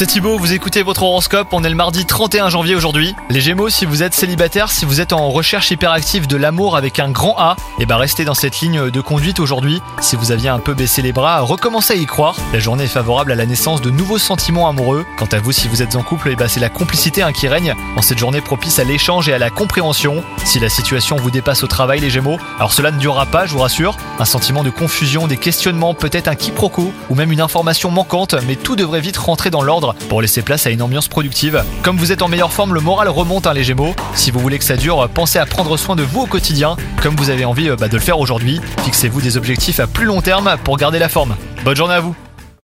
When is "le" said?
1.68-1.74, 32.74-32.80, 37.94-38.02